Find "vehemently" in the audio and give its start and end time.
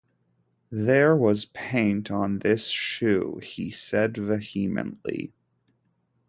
4.17-5.31